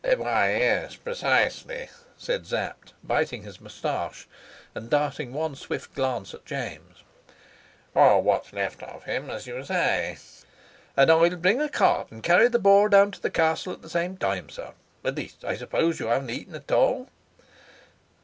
"Why, 0.03 0.55
yes, 0.57 0.95
precisely," 0.95 1.87
said 2.17 2.47
Sapt, 2.47 2.93
biting 3.03 3.43
his 3.43 3.61
moustache 3.61 4.27
and 4.73 4.89
darting 4.89 5.31
one 5.31 5.53
swift 5.53 5.93
glance 5.93 6.33
at 6.33 6.43
James. 6.43 7.03
"Or 7.93 8.19
what's 8.19 8.51
left 8.51 8.81
of 8.81 9.03
him, 9.03 9.29
as 9.29 9.45
you 9.45 9.63
say." 9.63 10.17
"And 10.97 11.11
I'll 11.11 11.29
bring 11.35 11.61
a 11.61 11.69
cart 11.69 12.09
and 12.11 12.23
carry 12.23 12.47
the 12.47 12.57
boar 12.57 12.89
down 12.89 13.11
to 13.11 13.21
the 13.21 13.29
castle 13.29 13.73
at 13.73 13.83
the 13.83 13.91
same 13.91 14.17
time, 14.17 14.49
sir. 14.49 14.71
At 15.05 15.13
least, 15.13 15.45
I 15.45 15.55
suppose 15.55 15.99
you 15.99 16.07
haven't 16.07 16.31
eaten 16.31 16.55
it 16.55 16.71
all?" 16.71 17.07